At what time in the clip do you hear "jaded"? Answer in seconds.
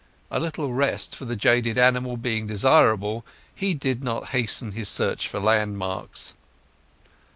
1.35-1.77